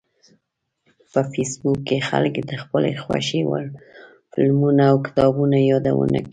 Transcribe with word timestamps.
په 1.11 1.19
فېسبوک 1.31 1.79
کې 1.87 1.97
خلک 2.09 2.33
د 2.49 2.51
خپلو 2.63 2.89
خوښې 3.03 3.41
وړ 3.49 3.65
فلمونو 4.31 4.81
او 4.89 4.95
کتابونو 5.05 5.57
یادونه 5.71 6.17
کوي 6.25 6.29